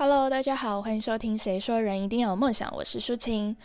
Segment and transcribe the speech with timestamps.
[0.00, 3.56] Hello，大家好，欢迎收听《谁说人一定要有梦想》，我是舒晴。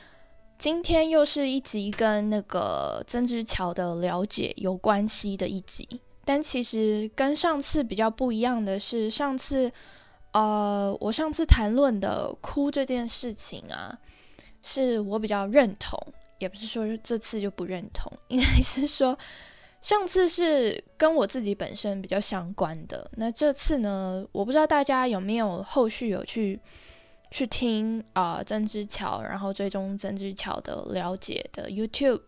[0.57, 5.87] 今天又是一集跟那个曾之乔的了解有关系的一集，
[6.25, 9.71] 但其实跟上次比较不一样的是，上次
[10.31, 13.95] 呃，我上次谈论的哭这件事情啊，
[14.63, 15.95] 是我比较认同，
[16.39, 19.15] 也不是说这次就不认同，应该是说。
[19.83, 26.57] 上次是跟我自己本身比较相关的，那这次呢，我不知道大家有没有后续有去
[27.29, 32.21] 去听啊曾之乔，然后追踪曾之乔的了解的 YouTube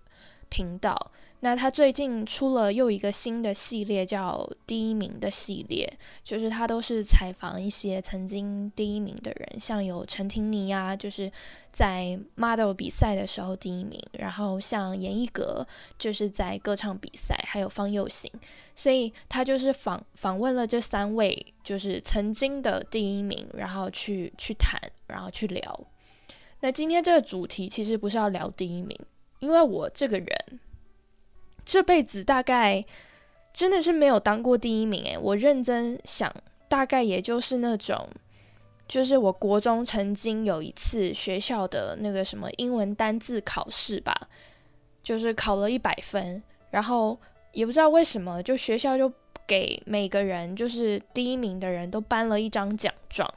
[0.49, 1.11] 频道。
[1.45, 5.87] 那他最近出了又一个新的系列，叫第一名的系列，
[6.23, 11.31] 就是他都是采访一些曾经第一名的人，像有陈婷妮呀，就是
[11.71, 15.63] 在 model 比赛的时候第一名，然后像严艺格，
[15.99, 18.31] 就是在歌唱比赛，还有方佑行，
[18.73, 25.79] 所以他就是访访问了这三位，就是曾经的第一名，然后去去谈，然后去聊。
[26.61, 28.99] 那今天这个主题其实不是要聊第一名，
[29.37, 30.59] 因为我这个人。
[31.65, 32.85] 这辈子大概
[33.51, 36.33] 真的是没有当过第一名诶，我认真想，
[36.69, 38.07] 大概也就是那种，
[38.87, 44.15] 就是我国中曾经有一次学校的那个什么英文单字考试吧，
[45.01, 47.19] 就是考了一百分，然后
[47.51, 49.11] 也不知道为什么，就学校就
[49.47, 53.27] 给每个人就是第一名的人都颁了一张奖状。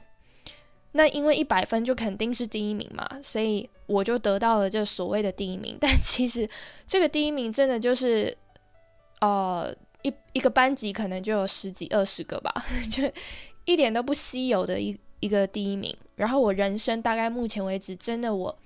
[0.93, 5.77] 那因为一百分就肯定是第一名嘛，所以我就得到了这所谓的第一名。
[5.79, 6.49] 但 其实
[6.87, 8.35] 这个第一名真的就是，
[9.21, 12.51] 呃，一一个班级可能就有十几二十个吧，
[12.89, 13.03] 就
[13.65, 15.95] 一点都不稀有的一一个第一名。
[16.15, 18.57] 然后我人生大概目前为止，真的我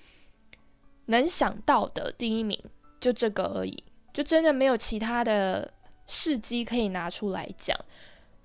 [1.08, 2.58] 能想到的第一名
[3.02, 5.70] 就这个而已，就真的没有其他的
[6.08, 7.78] 事迹可以拿出来讲。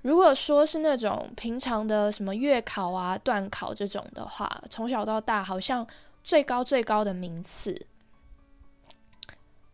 [0.02, 5.86] 如果说是那种平常的什么月考啊、段考这种的话，从小到大好像
[6.22, 7.86] 最高最高的名次，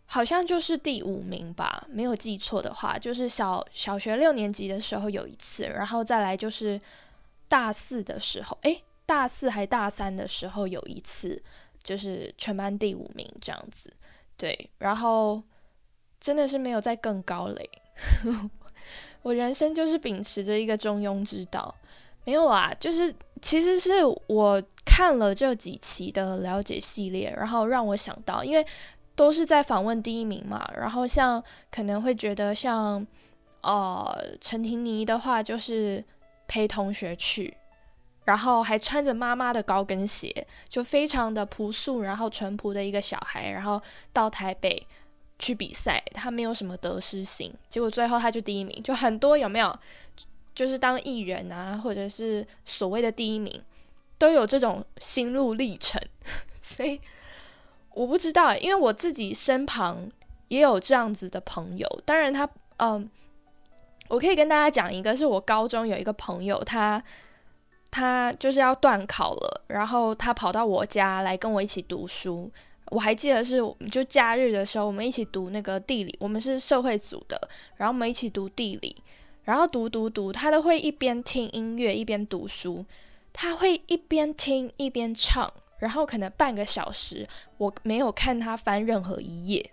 [0.06, 6.80] 好像就是第五名吧，没有记错的话，就是小小学六年级的时候有一次，然后再来就是
[7.48, 11.42] 大四的时候，诶，大四还大三的时候有一次，
[11.82, 13.92] 就是全班第五名这样子，
[14.38, 15.42] 对，然后
[16.18, 17.70] 真的是没有再更高嘞。
[19.24, 21.74] 我人生就是秉持着一个中庸之道，
[22.24, 28.62] 没有啦，就是其实是我看了这几期的了解系列，然后让我想到，因为
[29.16, 33.04] 都是在访问第一名嘛，然后像可能会觉得像
[33.62, 36.04] 呃陈婷妮的话，就是
[36.46, 37.56] 陪同学去，
[38.26, 43.80] 然后还穿着妈妈的高跟鞋，就非常的朴素，然后淳朴的一个小孩，然后
[44.12, 44.86] 到台北。
[45.38, 49.76] 去比赛，他没有什么得失心，结果最后他就第一名，就很多有没有？
[50.54, 53.60] 就是当艺人啊，或者是所谓的第一名，
[54.16, 56.00] 都有这种心路历程。
[56.62, 57.00] 所以
[57.90, 60.08] 我不知道，因为我自己身旁
[60.46, 62.02] 也有这样子的朋友。
[62.04, 63.10] 当然，他嗯，
[64.06, 67.02] 我可以跟大家讲一个，是我高中有一个朋友，他
[67.90, 72.48] 他就是要断考了，然后他跑到我家来跟我一起读书。
[72.90, 73.58] 我还记得是，
[73.90, 78.96] 就假日的时候，我们一起读那个地理，我们是社会组的，然后我们一起读地理，
[79.44, 82.84] 然后读读读，他都会一边听音乐一边读书，
[83.32, 89.70] 他会一边听一边唱，然后可能半个小时，我没有看他翻任何一页。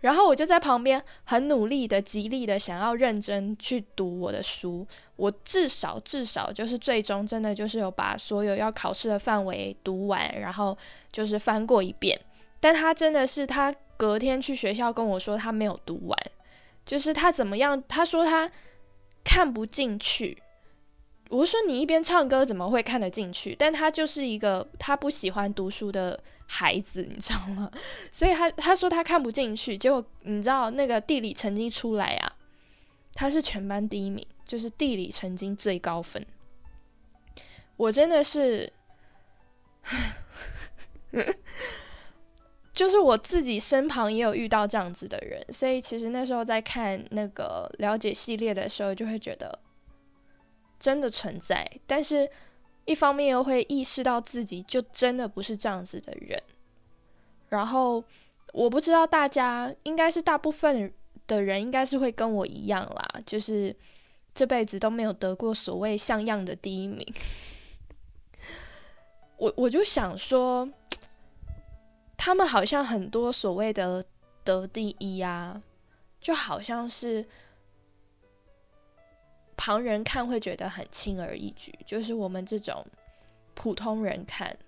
[0.00, 4.86] 然后我就在旁边很努力的、极力的想要认真去读我的书。
[5.16, 10.76] 我至少至少就是最终真的就是有把所有要考试的范围读完，然后
[11.12, 12.20] 就是翻过一遍。
[12.58, 16.18] 但他真的是他隔天去学校跟我说他没有读完，
[16.84, 17.80] 就是他怎么样？
[17.86, 18.50] 他说他
[19.24, 20.42] 看不进去。
[21.28, 23.56] 我说你一边唱歌怎么会看得进去？
[23.58, 26.20] 但他就是一个他不喜欢读书的
[26.54, 27.70] 孩子，你知道吗？
[28.12, 32.30] 所以他他说他看不进去，结果你知道那个地理成绩出来啊，
[33.14, 36.26] 他是全班第一名，就是地理成绩最高分。
[37.78, 38.70] 我真的是，
[42.74, 49.58] 就是我自己身旁也有遇到这样子的人，所以其实那时候在看那个了解系列的时候，就会觉得。
[50.78, 52.28] 真的存在，但是
[52.84, 56.42] 一方面又会意识到自己就真的不是这样子的人。
[57.48, 58.02] 然后
[58.52, 60.92] 我不知道大家应该是大部分
[61.26, 63.74] 的人应该是会跟我一样啦，就是
[64.34, 67.06] 这辈子都没有得过所谓像样的第一名。
[69.36, 70.68] 我我就想说，
[72.16, 74.04] 他们好像很多所谓的
[74.44, 75.62] 得第一啊，
[76.20, 77.26] 就好像是。
[79.64, 82.84] 旁人看会觉得很轻而易举，就是我们这种
[83.54, 84.58] 普通人看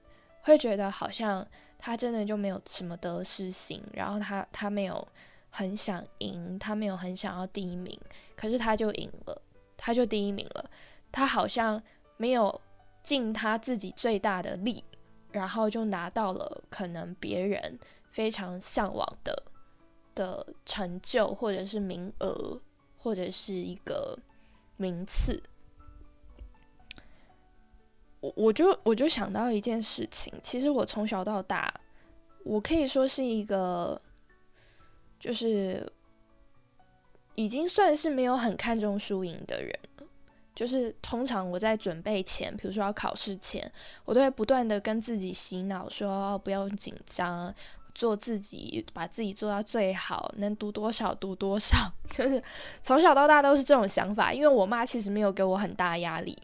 [0.42, 1.44] 会觉得好像
[1.80, 5.04] 他真的就没有什么得失心，然后他他没有
[5.50, 7.98] 很想赢，他没有很想要第一名，
[8.36, 9.42] 可是他就赢了，
[9.76, 10.64] 他就第一名了，
[11.10, 11.82] 他好像
[12.16, 12.60] 没有
[13.02, 14.84] 尽他自己最大的力，
[15.32, 17.76] 然后就拿到了可能别人
[18.12, 19.42] 非常向往的
[20.14, 22.60] 的成就，或者是名额，
[22.96, 24.16] 或者是一个。
[24.76, 25.42] 名次，
[28.20, 31.72] 我我就我就想到一件事情，其实我从小到大，
[32.44, 34.00] 我可以说是一个，
[35.20, 35.90] 就是
[37.34, 39.78] 已经算是没有很看重输赢的人
[40.54, 43.70] 就是通常我在准备前，比如说要考试前，
[44.04, 47.52] 我都会不断的跟自己洗脑，说不要紧张。
[47.94, 51.76] 做自己，把自己做到最好，能读多少读多少，
[52.10, 52.42] 就是
[52.82, 54.32] 从小到大都是这种想法。
[54.32, 56.36] 因为我妈其实没有给我很大压力，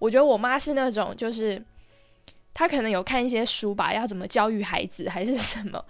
[0.00, 1.62] 我觉得我妈是那种，就是
[2.52, 5.84] 她可能有看一些书吧，要怎么教育孩子还是什么，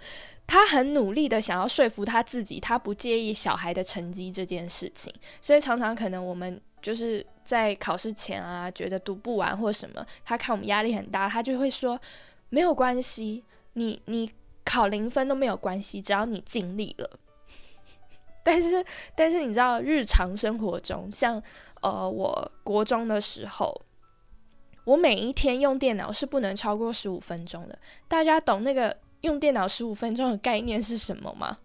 [0.45, 5.11] 她很努力的想要说服她自己，她不介意小孩的成绩这件事情。
[5.41, 11.99] 所以常常可能我们就是在考试前啊，觉得读不完或什么，她看我们压力很大，她就会说
[12.49, 13.43] 没有关系，
[13.73, 14.29] 你你。
[14.67, 17.09] 考零分都没有关系，只要你尽力了。
[18.43, 18.85] 但是，
[19.15, 21.41] 但是你知道，日常生活中，像
[21.81, 23.81] 呃，我国中的时候，
[24.83, 27.79] 我每一天用电脑是不能超过十五分钟的。
[28.07, 31.57] 大家懂那个用电脑十五分钟的概念是什么吗？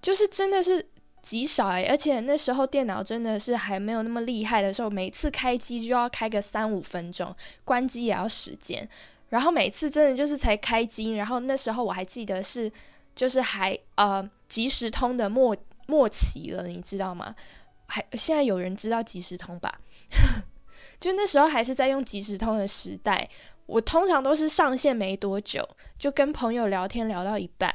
[0.00, 0.86] 就是真的是
[1.22, 7.34] 极少诶，而且那时候电脑真的是还没有那么厉害的时候，每次开机就要开个三五分钟，
[7.64, 8.88] 关机也要时间。
[9.32, 12.70] 然后每次真的就是才开机，然后那时候我还记得是，
[13.14, 15.56] 就是还呃即时通的末
[15.86, 17.34] 末期了，你知道吗？
[17.86, 19.80] 还现在有人知道即时通吧？
[21.00, 23.26] 就那时候还是在用即时通的时代，
[23.64, 25.66] 我通常都是上线没多久，
[25.98, 27.74] 就跟朋友聊天聊到一半，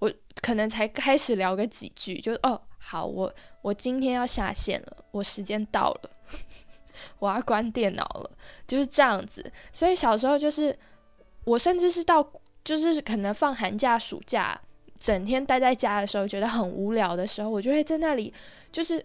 [0.00, 0.12] 我
[0.42, 6.10] 可能才开始聊个几句，就哦好，我我今天要下线了，我时间到了，
[7.20, 8.30] 我要关电脑了，
[8.66, 9.50] 就是这样子。
[9.72, 10.78] 所以小时候就是。
[11.44, 12.26] 我甚至是到
[12.64, 14.60] 就是可能放寒假、暑假，
[14.98, 18.32] 整天待在家的时候，觉得很无聊的时候，我就会在那里，
[18.70, 19.04] 就是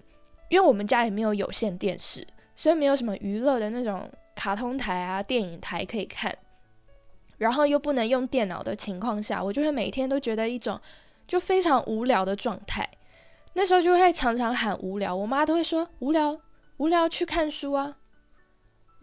[0.50, 6.38] 因为我们家也没有有线电视，所以没有什么娱乐的那种卡通台啊、电影台可以看，
[7.38, 10.80] 然后又不能用电脑的情况下，我就会每天都觉得一种
[11.26, 12.88] 就非常无聊的状态。
[13.54, 16.38] 那时候就会常常喊无聊，我妈都会说无聊，
[16.78, 17.98] 无聊去看书啊。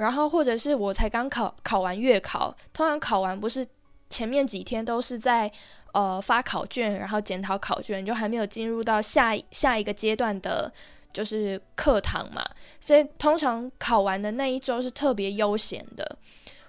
[0.02, 3.64] 然后或者是我才刚考考完月考，通常考完不是
[4.10, 5.50] 前面几天都是在
[5.92, 10.70] 呃发考卷，然后检讨考卷，就还没有进入到下下一个阶段的，
[11.12, 12.44] 就是课堂嘛。
[12.80, 16.16] 所以通常考完的那一周是特别悠闲的。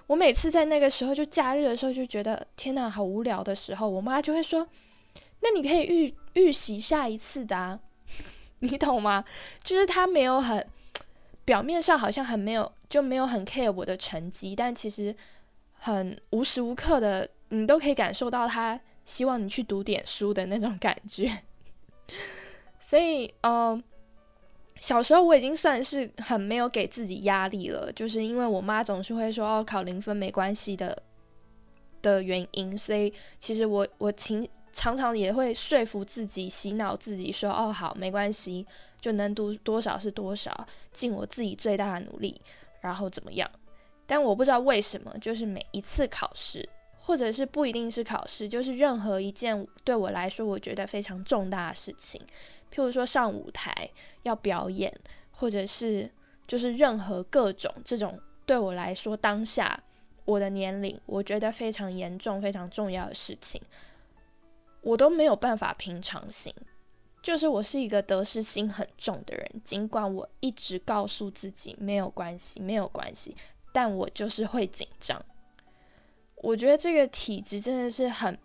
[0.06, 4.64] 我每次在那个时候就假日的时候就觉得天哪，好无聊的时候，我妈就会说
[5.42, 7.80] ：“那你可以预预习下一次的，
[8.60, 9.24] 你懂吗？”
[9.64, 10.64] 就是她没有很。
[11.44, 15.14] 表面上好像很没有，就没有很 care 我的成绩，但其实
[15.72, 21.30] 很无时无刻的，你都可以感受到他希望你去读点书的那种感觉。
[22.80, 23.82] 所以，嗯，
[24.78, 31.02] 小时候我已经算是很没有给自己压力了，就是因为我妈总是会说“哦，考零分没关系的”
[32.02, 38.66] 的原因，所以其实我我情常常也会说服自己、洗脑自己说：“哦，好，没关系。”
[39.04, 42.40] 就能读多少是多少，尽我自己最大的努力，
[42.80, 43.46] 然后怎么样？
[44.06, 52.18] 但我不知道为什么，就是每一次考试，或者是不一定是考试，就是任何一件对我来说我觉得非常重大的事情，
[52.72, 53.90] 譬如说上舞台
[54.22, 54.90] 要表演，
[55.32, 56.10] 或者是
[56.48, 59.78] 就是任何各种这种对我来说当下
[60.24, 63.60] 我的年龄我觉得非常严重、非常重要的事情，
[64.80, 66.54] 我都没有办法平常心。
[67.24, 73.34] 就是我是一个得失心很重的人，尽管我一直告诉自己没有关系，没有关系，
[73.72, 75.24] 但我就是会紧张。
[76.36, 78.38] 我觉得这个体质真的是很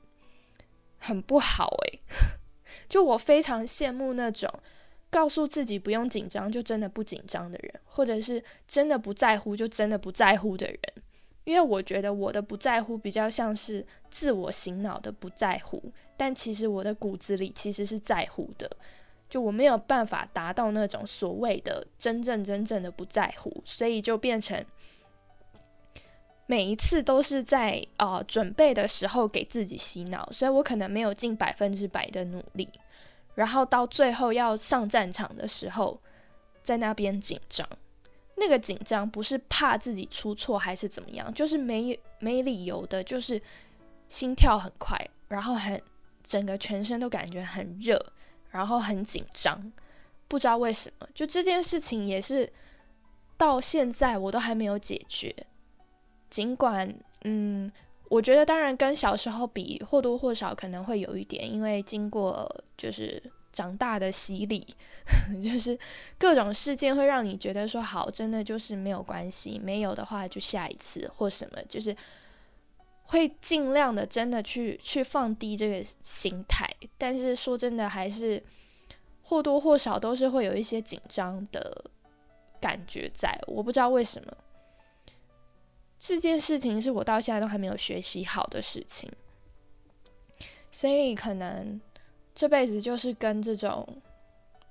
[0.98, 2.00] 很不好诶。
[2.88, 4.50] 就我非常羡慕那种
[5.10, 10.80] 告诉自己不用紧张就真的不紧张的人，或者是真的不在乎就真的不在乎的人。
[11.50, 15.82] 因为我觉得我的不在乎比较像是自我醒脑的不在乎，
[16.16, 18.70] 但其实我的骨子里其实是在乎的，
[19.28, 24.64] 就我没有办法达到那种所谓的真正真正的不在乎，所以就变成
[26.46, 32.70] 每一次都是在呃准备的时候给自己洗脑，所以我可能没有尽百分之百的努力，
[33.34, 36.00] 然后到最后要上战场的时候，
[36.62, 37.68] 在那边紧张。
[38.40, 43.42] 那个紧张不是怕自己出错还是怎么样，就是没没理由的，就是
[44.08, 45.82] 心跳很快，然后很
[46.24, 48.04] 整个全身都感觉很热，
[48.50, 49.72] 然后很紧张，
[50.28, 51.08] 不知道为什么。
[51.14, 52.50] 就这件事情也是
[53.38, 55.36] 到现在我都还没有解决，
[56.30, 56.94] 尽管
[57.26, 57.70] 嗯，
[58.10, 63.22] 我觉得当然跟小时候比或多或少可能会有一点，因为经过就是。
[63.52, 64.66] 长大的洗礼，
[65.42, 65.78] 就是
[66.18, 71.96] 各种事件会让你觉得说好，真的就是没有关系，没有的话就下一次或什么，就是
[73.04, 76.70] 会尽量的真的去去放低这个心态。
[76.98, 78.42] 但是说真的，还是
[79.24, 81.84] 或多或少都是会有一些紧张的
[82.62, 83.36] 感觉在。
[83.48, 84.32] 我不知道为什么
[85.98, 89.12] 这件事情是我到现在都还没有学习好的事情，
[90.70, 91.82] 所以可能。
[92.40, 93.86] 这辈子就是跟这种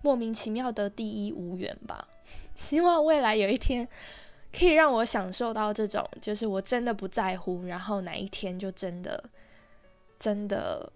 [0.00, 2.08] 莫名其妙的第一无缘吧。
[2.56, 3.86] 希望未来有一天
[4.50, 9.22] 可以让我享受到这种，就是我真的不在乎，然后哪一天就真的、
[10.18, 10.90] 真的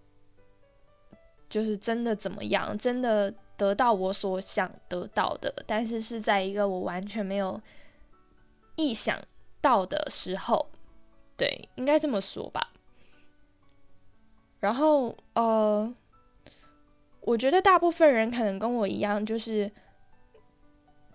[1.46, 7.60] 就是真的怎么样，真的得到我所想得到的，但是是在一个我完全没有
[8.76, 9.20] 意想
[9.60, 10.70] 到的时候。
[11.36, 12.72] 对，应该这么说吧。
[14.60, 15.94] 然后，呃。
[17.22, 19.70] 我觉得大部分人可能跟我一样，就是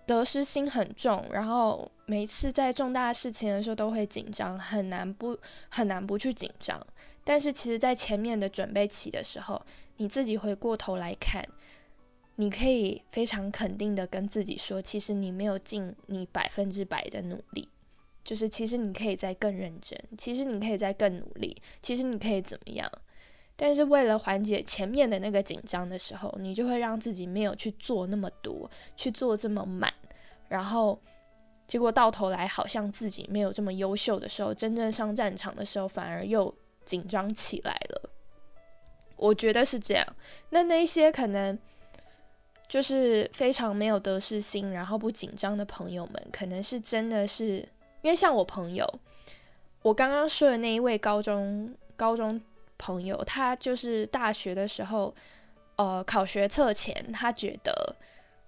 [0.06, 5.38] 得失心很重，然后每次在重大事情的时候都会紧张，很难不
[5.68, 6.84] 很难不去紧张。
[7.24, 9.60] 但是其实，在前面的准备期的时候，
[9.98, 11.46] 你自己回过头来看，
[12.36, 17.68] 你可以非常肯定的跟自己说，其实你没有尽你百分之百的努力，
[18.24, 22.90] 就是其实你可以再更认真，其实你可以再更努力，其实你可以怎么样。
[23.60, 29.92] 但是为了缓解前面的那个紧张的时候，你就会让自己没有去做那么多，去做这么满，
[30.48, 30.96] 然后
[31.66, 38.10] 结果到头来好像自己没有这么优秀的时候，真正上战场的时候反而又紧张起来了。
[39.16, 40.06] 我觉得是这样。
[40.50, 41.58] 那那些可能
[42.68, 47.56] 就是非常没有得失心，然后不紧张的朋友们，可能是真的是
[48.02, 48.86] 因为像我朋友，
[49.82, 52.40] 我刚刚说的那一位高中高中。
[52.78, 55.14] 朋友，他就是大学的时候，
[55.76, 57.96] 呃，考学测前，他觉得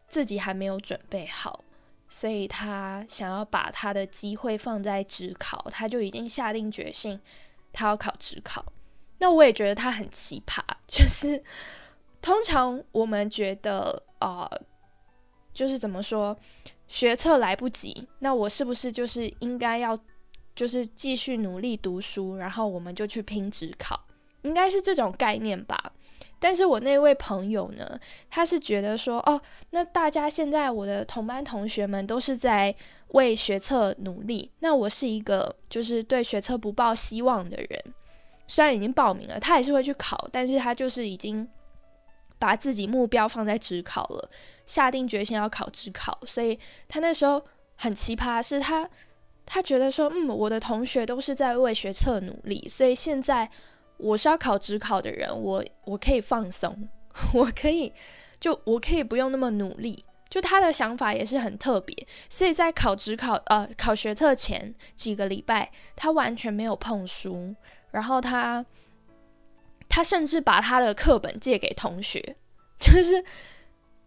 [0.08, 1.64] 自己还没有准备好，
[2.08, 7.20] 所以他想要把他的机会放在职考，他就已经下定决心，
[7.72, 8.64] 他要考职考。
[9.18, 11.42] 那我也觉得他很奇葩，就是
[12.22, 14.48] 通常我们觉得，呃，
[15.52, 16.36] 就是怎么说，
[16.88, 19.98] 学测来不及，那我是不是就是应该要，
[20.54, 24.00] 就是继续努力读书，然后我们就去拼职考？
[24.42, 25.92] 应该是这种概念吧，
[26.38, 32.74] 但是我那位朋友呢，他是觉得说，哦，那大家现在我的同班同学们都是在
[33.08, 37.84] 为学测努力，那我是一个就是对学测不抱希望的人，
[38.48, 41.46] 虽然已经报名了，他还是会去考，但是他就是已经
[42.38, 44.30] 把自己目标放在职考了，
[44.64, 47.44] 下定决心要考职考，所以他那时候
[47.76, 48.88] 很奇葩，是他
[49.44, 53.50] 他觉得说，嗯，我的同学都是在为学测努力，所以现在。
[54.00, 56.88] 我是要考职考的人，我我可以放松，
[57.34, 57.92] 我可以
[58.38, 60.04] 就我可以不用那么努力。
[60.28, 67.52] 就他的想法也是很特别，所以在考职考呃考学测前几个礼拜，他完全没有碰书，
[67.90, 68.64] 然后他
[69.88, 72.36] 他甚至把他的课本借给同学。
[72.78, 73.20] 就是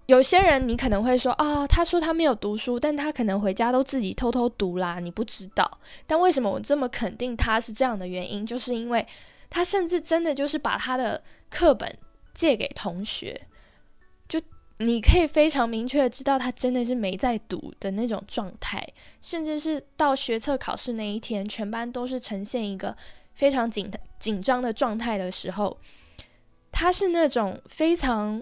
[0.06, 5.70] 有些人你可能会说啊，他说他没有读书，但他可能回家都自己偷偷读啦，你不知道。
[6.08, 9.06] 但为什么我这么肯定他是这样的原因，就是因为。
[9.56, 11.96] 他甚至真的就是把他的课本
[12.34, 13.40] 借给同学，
[14.28, 14.42] 就
[14.80, 18.84] 你可以非常明确的知道他真的是没在读的那种状态，
[19.22, 22.98] 甚至是到学测考试那一天，全班都是呈现一个
[23.36, 25.78] 非常紧紧张的状态的时候，
[26.72, 28.42] 他是那种非常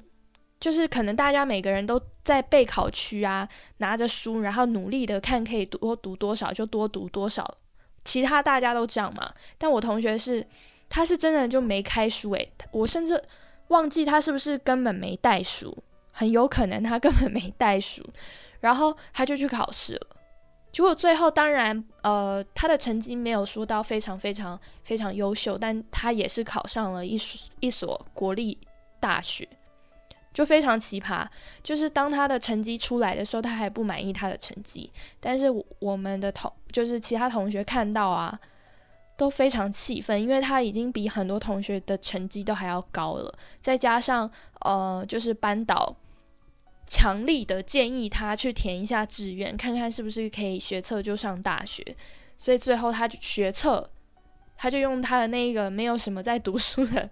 [0.61, 3.45] 就是可能大家每个人都在备考区啊，
[3.79, 7.57] 拿着书，然后努力的看可以多读多少就多读多少，
[8.05, 10.47] 其他大家都这样嘛，但我同学是。
[10.93, 13.23] 他是真的就没开书诶，我甚至
[13.69, 15.75] 忘记他是不是根本没带书，
[16.11, 18.03] 很有可能他根本没带书，
[18.59, 20.01] 然后他就去考试了。
[20.69, 28.57] 结果最后当然，呃，他的成绩没有说到非常非常非常优秀，但他也是考上了一所一所国立
[28.99, 29.47] 大学，
[30.33, 31.25] 就非常奇葩。
[31.63, 35.47] 就是当他的成绩出来的时候，他还不满意他的成绩，但是
[35.79, 38.37] 我们的同就是其他同学看到啊。
[39.17, 44.29] 都非常气愤，因为他已经比很多同学的成绩都还要高了，再加上
[44.61, 45.95] 呃，就是班导
[46.87, 51.85] 强力的建议他去填一下志愿，看看是不是可以学测就上大学。
[52.35, 53.87] 所以最后他就学测，
[54.57, 57.07] 他就用他的那个没有什么在读书的，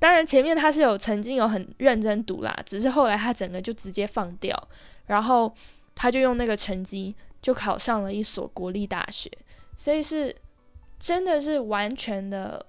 [0.00, 4.60] 当然前面他是有曾经有很认真读啦，只是后来他整个就直接放掉，
[5.06, 5.54] 然后
[5.94, 9.30] 他就用那个成绩就考上了一所国立大学。
[9.76, 10.34] 所以是
[11.02, 12.64] 真的是完全的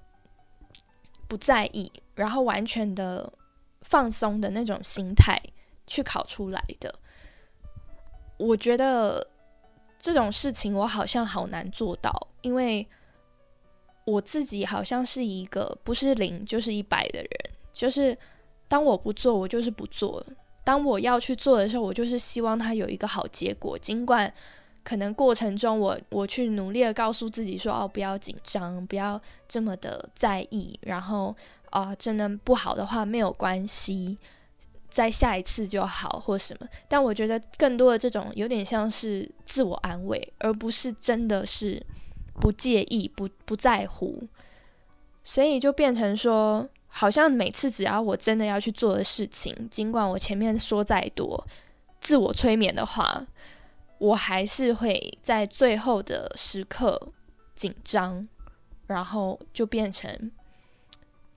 [1.28, 3.32] 不在意，然后完全的
[3.84, 5.40] 放松的那种心态
[5.86, 6.92] 去考出来的。
[8.38, 9.28] 我觉得
[10.00, 12.12] 这种事情我好像好难做到，
[12.42, 12.88] 因为
[14.04, 17.30] 我自己好像是一个不是零就是一百的人，
[17.72, 18.18] 就是
[18.68, 20.20] 当我不做，我就是不做；
[20.63, 24.34] 当我要去做的时候，我就是希望它有一个好结果，尽管。
[24.84, 31.34] 可能过程中，我我去努力的告诉自己说：“哦，不要紧张，不要这么的在意。”然后
[31.70, 34.18] 啊，真的不好的话没有关系，
[34.90, 36.68] 在下一次就好或什么。
[36.90, 41.82] 但我觉得更多的这种有点像是自我安慰，而不是真的是
[42.42, 44.22] 不介意、不不在乎。
[45.24, 51.48] 所以就变成说，好像每次只要我真的要去做的事情，尽管我前面说再多
[52.02, 53.25] 自我催眠的话。
[54.03, 57.00] 我还是会在最后的时刻
[57.55, 58.27] 紧张，
[58.88, 60.29] 然后就变成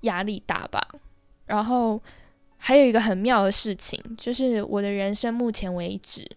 [0.00, 0.84] 压力大吧。
[1.44, 2.02] 然后
[2.56, 6.28] 还有一个很妙的事情，就是我的人生目前为止，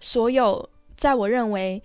[0.00, 0.66] 所有
[0.96, 1.82] 在我认为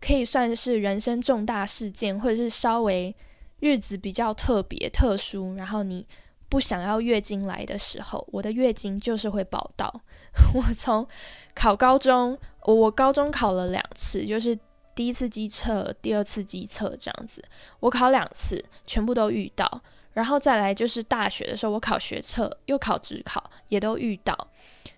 [0.00, 3.14] 可以算是人生重大事件，或者是稍微
[3.60, 6.04] 日子比较特别、特殊，然后你
[6.48, 10.02] 不想要月经来的时候，我的月经就是会报道。
[10.52, 11.06] 我从
[11.54, 14.58] 考高中，我我高中考了两次，就是
[14.92, 17.40] 第一次机测，第二次机测这样子。
[17.78, 19.80] 我考两次，全部都遇到。
[20.12, 24.36] 然后再来就是大学的时候，我考学测，又考职考，也都遇到。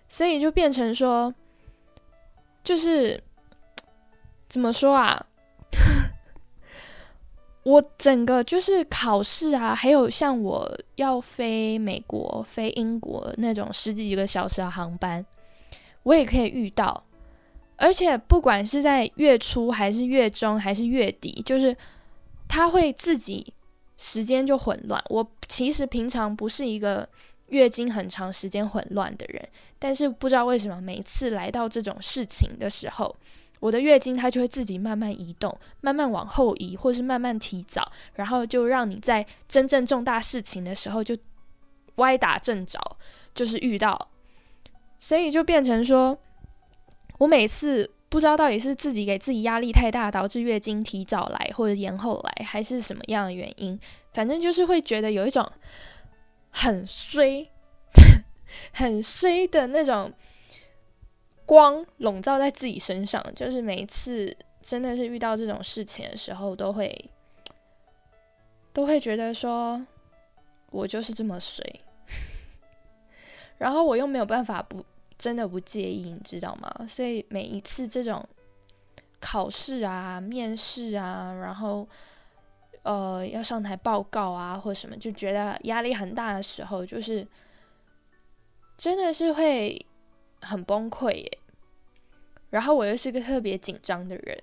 [0.07, 1.31] 所以就变成说，
[2.63, 3.21] 就是
[4.47, 5.23] 怎么说啊？
[7.63, 15.23] 我整个就是考试啊，还有像我要飞美国、飞英国那种十几个小时的航班，
[16.01, 17.03] 我也可以遇到。
[17.79, 21.75] 而且不管是在月初还是月中还是月底，就是
[22.47, 23.53] 他会自己
[23.97, 25.01] 时间就混乱。
[25.09, 27.07] 我其实平常不是一个
[27.47, 29.47] 月经很长时间混乱的人，
[29.79, 33.15] 但是不知道为什么每次来到这种事情的时候。
[33.61, 41.13] 我的月经它就会自己慢慢移动，慢慢往后移，或是慢慢提早，然后就让你在真正重大事情的时候就
[41.95, 42.79] 歪打正着，
[43.35, 44.09] 就是遇到，
[45.01, 46.17] 所以就变成说，
[47.19, 53.79] 我每次不知道到底是自己给自己压力太大，导致月经提早来或者延后来，还是什么样的原因，
[54.13, 55.47] 反正就是会觉得有一种
[56.49, 57.47] 很衰、
[58.73, 60.11] 很衰的那种。
[61.45, 67.09] 光笼罩在自己身上，就是每一次真的是遇到这种事情的时候，都会
[68.71, 69.83] 都会觉得说，
[70.69, 71.65] 我就是这么衰，
[73.57, 74.85] 然后我又没有办法不
[75.19, 76.87] 真的不介意，你知道吗？
[76.87, 78.27] 所以每一次这种
[79.19, 81.87] 考试啊、面试啊，然后
[82.81, 87.27] 呃要上台报告啊或什么，就觉得压力很大的时候，就是
[88.75, 89.85] 真的是会。
[90.41, 91.37] 很崩溃耶，
[92.49, 94.41] 然后我又是个特别紧张的人，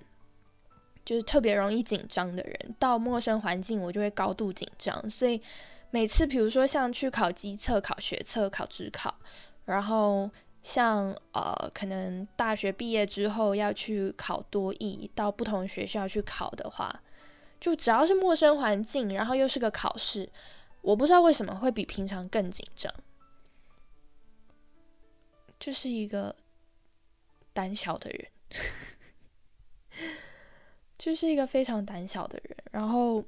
[1.03, 5.41] 就是特别容易紧张的人，到陌生环境我就会高度紧张，所以
[5.89, 9.11] 每次比如说像去考机测、考学测、考职考，
[9.65, 10.29] 然后
[10.67, 17.01] 像呃可能大学毕业之后要去考多艺，到不同学校去考的话，
[17.57, 20.29] 就只要是陌生环境，然后又是个考试，
[20.81, 22.93] 我不知道为什么会比平常更紧张。
[25.57, 26.35] 就是一个
[27.53, 28.27] 胆小的人，
[30.99, 32.57] 就是一个非常胆小的人。
[32.73, 33.23] 然后，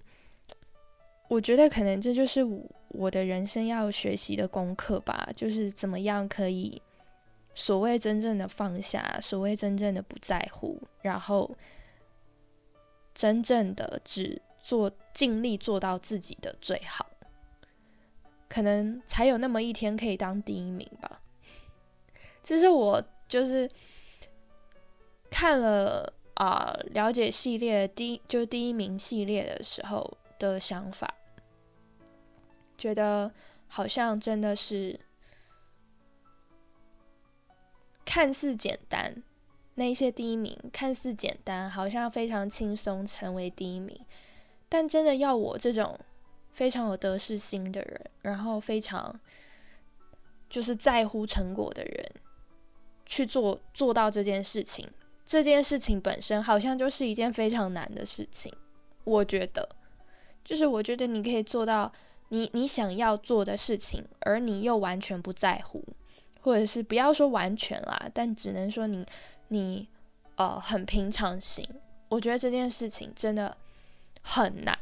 [1.30, 2.45] 我觉得可能这就是
[2.89, 6.82] 我的人生要学习的功课吧，就是怎么样可以
[7.60, 11.58] 所谓真正的放下，所谓真正的不在乎，然后
[13.13, 17.06] 真正的只做尽力做到自己的最好，
[18.48, 21.22] 可能才有那么一天可以当第一名吧。
[22.41, 23.69] 这是我就是
[25.30, 31.13] 看了啊，了解系列第一就是第一名系列的时候的想法，
[32.78, 33.30] 觉得
[33.67, 34.98] 好像真的是
[38.12, 39.22] 看似简单，
[39.76, 44.04] 那些第一名看似简单，好像非常轻松成为第一名，
[44.67, 45.95] 但真的要我这种
[46.50, 49.19] 非常有得失心的人，然后非常
[50.50, 52.12] 就是在乎成果的人。
[53.06, 54.88] 去做做到这件事情，
[55.24, 58.52] 这件事情本身好像就是一件非常难的事情。
[59.04, 59.69] 我觉得，
[60.43, 61.91] 就是我觉得你可以做到
[62.30, 65.84] 你你想要做的事情，而你又完全不在乎，
[66.41, 69.06] 或者是不要说完全啦，但只能说你
[69.49, 69.88] 你
[70.36, 71.67] 呃很平常心。
[72.08, 73.56] 我觉得这件事情真的
[74.21, 74.78] 很难，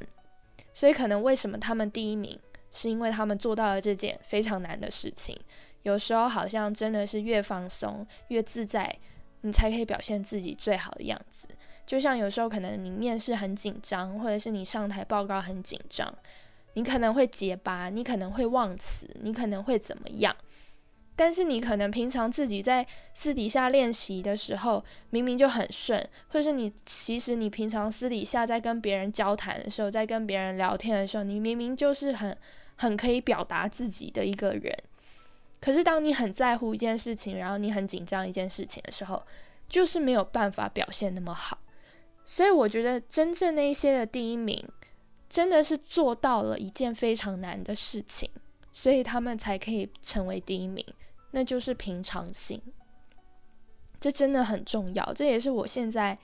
[0.74, 2.40] 所以可能为什么他们第一名，
[2.72, 5.38] 是因为他们做到了这件非常难的事情。
[5.84, 8.98] 有时候好像真的是越放松越自在，
[9.42, 11.48] 你才可以表现自己最好的样子。
[11.86, 16.14] 就像有时候可能你面试很紧张，或者是你上台报告很紧张，
[16.74, 20.36] 你可能会结巴，你可能会忘词，你可能会怎么样？
[21.18, 32.38] 但是你可能平常自己在私底下练习的时候，明明就很顺，或者是你其实你平常私底下在跟别人交谈的时候，在跟别人聊天的时候，你明明就是很
[32.76, 34.72] 很可以表达自己的一个人。
[35.60, 39.26] 可是当你很在乎一件事情，然后你很紧张一件事情的时候，
[39.68, 41.58] 就是没有办法表现那么好。
[42.24, 44.64] 所以我觉得真正那一些的第一名，
[45.28, 48.30] 真的是做到了一件非常难的事情，
[48.72, 50.86] 所以他们才可以成为第一名。
[51.38, 52.60] 那就是平常心，
[54.00, 55.14] 这真的很重要。
[55.14, 56.18] 这也是我现在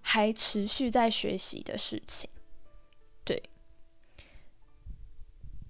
[0.00, 2.30] 还持续在学习的事情。
[3.24, 3.42] 对，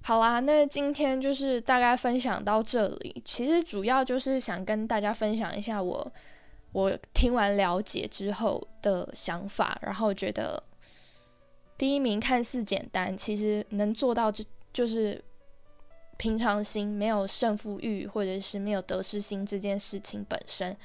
[0.02, 3.22] 好啦，那今天就是大概分享到这里。
[3.24, 6.12] 其实主要就是想跟大家分享一下我
[6.72, 10.62] 我听完了解之后的想法，然后觉得
[11.78, 15.24] 第一名看似简单，其实能做到就就是。
[16.22, 20.76] 平常心，没有胜负欲，或者是没有得失心，这件事情本身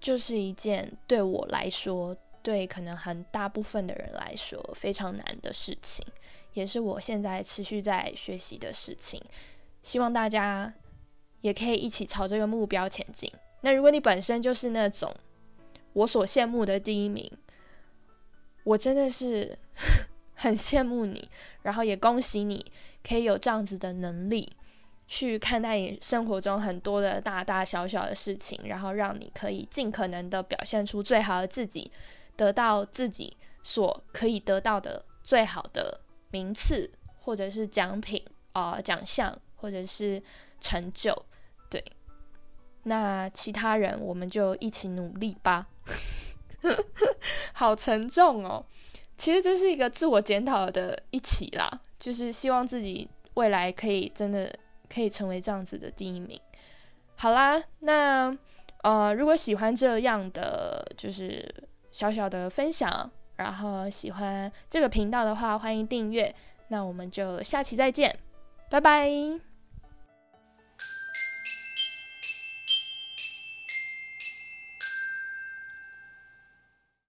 [0.00, 6.04] 就是一件对我来说，对可能很大部分的人来说非常难的事情，
[6.54, 9.22] 也是我现在持续在学习的事情。
[9.80, 10.74] 希望大家
[11.40, 13.30] 也可以一起朝这个目标前进。
[13.60, 15.14] 那如果你本身就是那种
[15.92, 17.30] 我所羡慕的第一名，
[18.64, 19.56] 我真的是
[20.34, 21.28] 很羡慕你，
[21.62, 22.72] 然后也恭喜你
[23.04, 24.52] 可以有这样子的能力。
[25.12, 31.90] 去看待你生活中很多的大大小小的事情，然后让你可以尽可能的表现出最好的自己，
[32.36, 40.22] 得到自己所可以得到的最好的名次，或者是奖品啊奖项，或者是
[40.60, 41.12] 成就。
[41.68, 41.84] 对，
[42.84, 45.66] 那其他人我们就一起努力吧。
[47.54, 48.64] 好沉重哦，
[49.16, 51.68] 其实这是一个自我检讨的一起啦，
[51.98, 54.56] 就是希望自己未来可以真的。
[54.92, 56.40] 可以成为这样子的第一名。
[57.16, 58.36] 好啦，那
[58.82, 61.46] 呃，如果喜欢这样的就是
[61.90, 66.34] 小小的分享，然后喜欢这个频道的话，欢迎订阅。
[66.68, 68.18] 那我们就下期再见，
[68.70, 69.49] 拜拜。